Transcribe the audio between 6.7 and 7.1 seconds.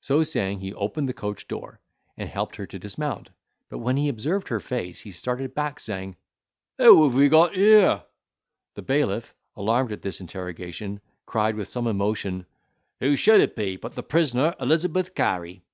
"Who